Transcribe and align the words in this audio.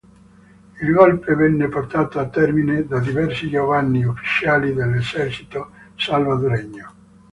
Il 0.81 0.93
golpe 0.93 1.35
venne 1.35 1.67
portato 1.67 2.17
a 2.17 2.27
termine 2.27 2.87
da 2.87 2.97
diversi 2.97 3.49
giovani 3.51 4.03
ufficiali 4.03 4.73
dell'Esercito 4.73 5.73
salvadoregno. 5.95 6.93